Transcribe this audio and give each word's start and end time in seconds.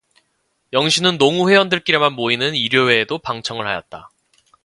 영신은 0.73 1.19
농우회원들끼리만 1.19 2.13
모이는 2.13 2.55
일요회에도 2.55 3.19
방청을 3.19 3.67
하였다. 3.67 4.09